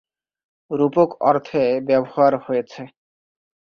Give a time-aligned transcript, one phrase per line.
[0.71, 2.81] রুপক অর্থে ব্যবহার হয়েছে।